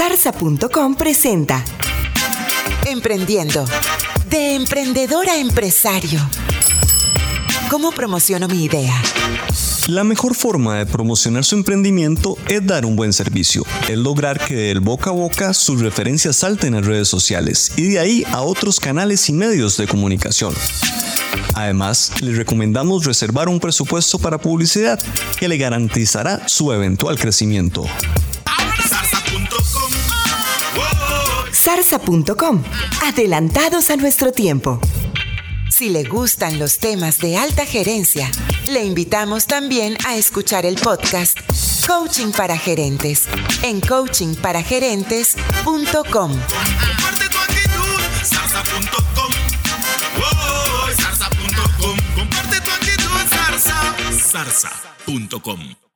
Zarza.com 0.00 0.94
presenta 0.94 1.62
Emprendiendo. 2.86 3.66
De 4.30 4.54
emprendedor 4.54 5.28
a 5.28 5.36
empresario. 5.36 6.18
¿Cómo 7.68 7.92
promociono 7.92 8.48
mi 8.48 8.64
idea? 8.64 8.94
La 9.88 10.02
mejor 10.02 10.34
forma 10.34 10.78
de 10.78 10.86
promocionar 10.86 11.44
su 11.44 11.54
emprendimiento 11.54 12.38
es 12.48 12.66
dar 12.66 12.86
un 12.86 12.96
buen 12.96 13.12
servicio, 13.12 13.62
es 13.90 13.98
lograr 13.98 14.42
que 14.42 14.54
del 14.54 14.80
boca 14.80 15.10
a 15.10 15.12
boca 15.12 15.52
sus 15.52 15.82
referencias 15.82 16.36
salten 16.36 16.74
en 16.74 16.84
redes 16.84 17.08
sociales 17.08 17.70
y 17.76 17.88
de 17.88 17.98
ahí 17.98 18.24
a 18.32 18.40
otros 18.40 18.80
canales 18.80 19.28
y 19.28 19.34
medios 19.34 19.76
de 19.76 19.86
comunicación. 19.86 20.54
Además, 21.52 22.10
le 22.22 22.32
recomendamos 22.32 23.04
reservar 23.04 23.50
un 23.50 23.60
presupuesto 23.60 24.18
para 24.18 24.38
publicidad 24.38 24.98
que 25.38 25.46
le 25.46 25.58
garantizará 25.58 26.48
su 26.48 26.72
eventual 26.72 27.18
crecimiento. 27.18 27.84
Adelantados 33.02 33.90
a 33.90 33.96
nuestro 33.96 34.32
tiempo. 34.32 34.80
Si 35.70 35.88
le 35.88 36.04
gustan 36.04 36.58
los 36.58 36.78
temas 36.78 37.18
de 37.18 37.36
alta 37.36 37.64
gerencia, 37.64 38.30
le 38.68 38.84
invitamos 38.84 39.46
también 39.46 39.96
a 40.06 40.16
escuchar 40.16 40.66
el 40.66 40.74
podcast 40.76 41.38
Coaching 41.86 42.32
para 42.32 42.58
Gerentes 42.58 43.28
en 43.62 43.80
coachingparagerentes.com. 43.80 45.32
Comparte 45.92 47.28
tu 47.28 47.38
actitud. 47.38 47.70
Zarza.com. 54.30 55.89